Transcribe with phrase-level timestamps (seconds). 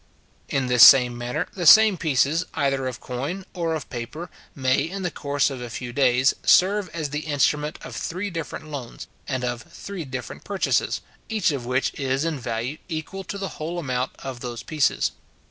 [0.49, 5.11] In this manner, the same pieces, either of coin or of paper, may, in the
[5.11, 9.61] course of a few days, serve as the Instrument of three different loans, and of
[9.61, 14.39] three different purchases, each of which is, in value, equal to the whole amount of
[14.39, 15.11] those pieces.